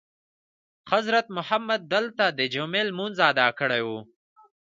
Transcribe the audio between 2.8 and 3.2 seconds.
لمونځ